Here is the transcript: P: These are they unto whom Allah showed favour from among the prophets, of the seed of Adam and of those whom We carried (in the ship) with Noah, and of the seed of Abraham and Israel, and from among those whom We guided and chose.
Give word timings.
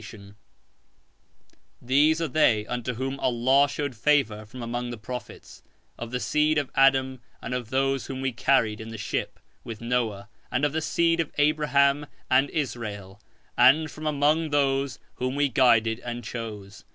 P: 0.01 0.33
These 1.79 2.21
are 2.23 2.27
they 2.27 2.65
unto 2.65 2.95
whom 2.95 3.19
Allah 3.19 3.67
showed 3.69 3.95
favour 3.95 4.47
from 4.47 4.63
among 4.63 4.89
the 4.89 4.97
prophets, 4.97 5.61
of 5.95 6.09
the 6.09 6.19
seed 6.19 6.57
of 6.57 6.71
Adam 6.73 7.21
and 7.39 7.53
of 7.53 7.69
those 7.69 8.07
whom 8.07 8.19
We 8.19 8.31
carried 8.31 8.81
(in 8.81 8.89
the 8.89 8.97
ship) 8.97 9.39
with 9.63 9.79
Noah, 9.79 10.27
and 10.51 10.65
of 10.65 10.73
the 10.73 10.81
seed 10.81 11.19
of 11.19 11.31
Abraham 11.37 12.07
and 12.31 12.49
Israel, 12.49 13.21
and 13.55 13.91
from 13.91 14.07
among 14.07 14.49
those 14.49 14.97
whom 15.17 15.35
We 15.35 15.49
guided 15.49 15.99
and 15.99 16.23
chose. 16.23 16.83